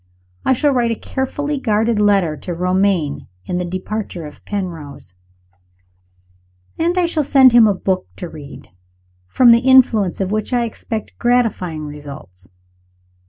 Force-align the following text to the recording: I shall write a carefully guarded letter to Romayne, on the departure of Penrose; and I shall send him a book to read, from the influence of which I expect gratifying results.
I 0.43 0.53
shall 0.53 0.71
write 0.71 0.89
a 0.89 0.95
carefully 0.95 1.59
guarded 1.59 2.01
letter 2.01 2.35
to 2.35 2.55
Romayne, 2.55 3.27
on 3.47 3.59
the 3.59 3.63
departure 3.65 4.25
of 4.25 4.43
Penrose; 4.45 5.13
and 6.79 6.97
I 6.97 7.05
shall 7.05 7.23
send 7.23 7.51
him 7.51 7.67
a 7.67 7.75
book 7.75 8.07
to 8.15 8.27
read, 8.27 8.69
from 9.27 9.51
the 9.51 9.59
influence 9.59 10.19
of 10.19 10.31
which 10.31 10.53
I 10.53 10.63
expect 10.65 11.15
gratifying 11.19 11.85
results. 11.85 12.51